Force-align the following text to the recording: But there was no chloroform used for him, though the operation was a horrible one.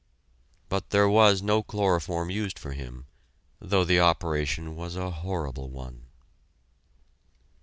But 0.67 0.89
there 0.89 1.07
was 1.07 1.43
no 1.43 1.61
chloroform 1.61 2.31
used 2.31 2.57
for 2.57 2.71
him, 2.71 3.05
though 3.59 3.83
the 3.85 3.99
operation 3.99 4.75
was 4.75 4.95
a 4.95 5.11
horrible 5.11 5.69
one. 5.69 6.07